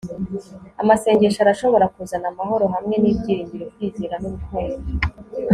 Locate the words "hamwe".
2.73-2.95